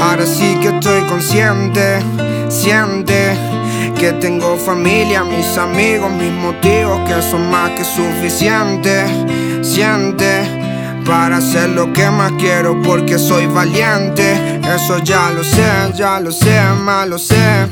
[0.00, 1.98] Ahora sí que estoy consciente,
[2.48, 3.36] siente
[3.98, 9.10] que tengo familia, mis amigos, mis motivos que son más que suficientes.
[9.62, 10.63] Siente
[11.04, 14.60] para hacer lo que más quiero porque soy valiente.
[14.74, 17.66] Eso ya lo sé, ya lo sé, más lo sé.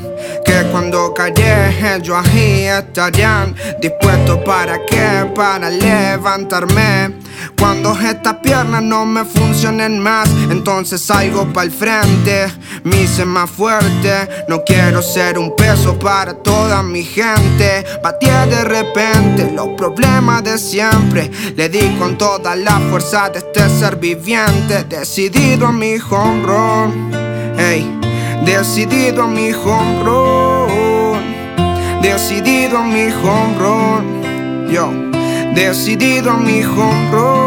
[0.45, 7.32] Que cuando callé, yo ahí estarían dispuestos para qué, para levantarme.
[7.59, 12.47] Cuando estas piernas no me funcionen más, entonces salgo para el frente.
[12.85, 17.85] Me hice más fuerte, no quiero ser un peso para toda mi gente.
[18.03, 21.31] Batí de repente los problemas de siempre.
[21.57, 24.85] Le di con toda la fuerza de este ser viviente.
[24.85, 27.11] Decidido a mi home run,
[27.59, 27.89] hey,
[28.45, 34.93] decidido a mi home run, decidido a mi home run, yo.
[35.55, 37.42] Decidido a mi home run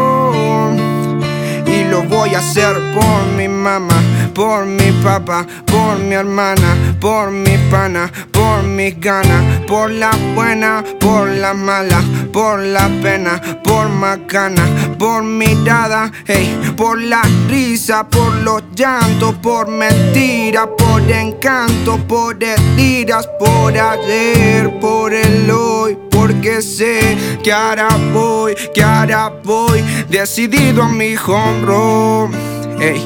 [1.66, 4.00] Y lo voy a hacer por mi mamá,
[4.34, 10.84] por mi papá, por mi hermana, por mi pana, por mis ganas, por la buena,
[11.00, 14.64] por la mala, por la pena, por macana,
[14.98, 23.28] por mirada, hey, por la risa, por los llantos, por mentira, por encanto, por heridas,
[23.38, 30.88] por ayer, por el hoy porque sé que ahora voy, que ahora voy decidido a
[30.88, 32.80] mi home run.
[32.80, 33.00] Ey,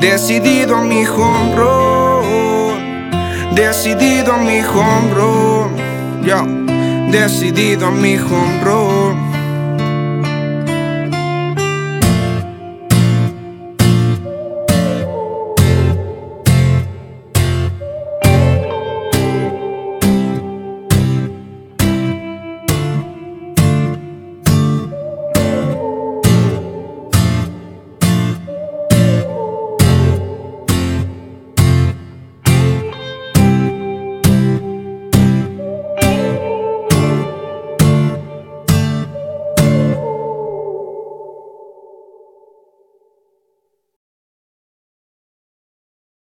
[0.00, 3.54] decidido a mi home run.
[3.54, 5.76] Decidido a mi home run.
[6.22, 6.44] Yo,
[7.10, 9.29] decidido a mi home run.